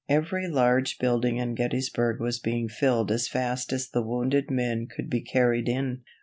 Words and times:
Every 0.09 0.47
large 0.47 0.97
building 0.97 1.37
in 1.37 1.53
Gettysburg 1.53 2.19
was 2.19 2.39
being 2.39 2.67
filled 2.67 3.11
as 3.11 3.27
fast 3.27 3.71
as 3.71 3.87
the 3.87 4.01
wounded 4.01 4.49
men 4.49 4.87
could 4.87 5.11
be 5.11 5.21
carried 5.21 5.69
in. 5.69 6.01